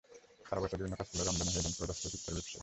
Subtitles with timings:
[0.47, 2.59] সারা বছর বিভিন্ন কাজ করলেও রমজানে হয়ে যান পুরোদস্তুর ইফতারি ব্যবসায়ী।